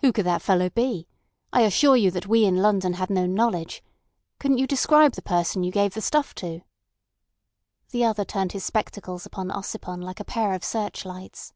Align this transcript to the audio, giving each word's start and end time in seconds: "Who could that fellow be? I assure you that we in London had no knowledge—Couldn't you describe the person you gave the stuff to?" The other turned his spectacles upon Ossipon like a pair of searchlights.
"Who 0.00 0.12
could 0.12 0.24
that 0.26 0.42
fellow 0.42 0.70
be? 0.70 1.08
I 1.52 1.62
assure 1.62 1.96
you 1.96 2.12
that 2.12 2.28
we 2.28 2.44
in 2.44 2.58
London 2.58 2.92
had 2.92 3.10
no 3.10 3.26
knowledge—Couldn't 3.26 4.58
you 4.58 4.66
describe 4.68 5.14
the 5.14 5.22
person 5.22 5.64
you 5.64 5.72
gave 5.72 5.94
the 5.94 6.00
stuff 6.00 6.36
to?" 6.36 6.60
The 7.90 8.04
other 8.04 8.24
turned 8.24 8.52
his 8.52 8.64
spectacles 8.64 9.26
upon 9.26 9.50
Ossipon 9.50 10.00
like 10.00 10.20
a 10.20 10.24
pair 10.24 10.52
of 10.54 10.62
searchlights. 10.62 11.52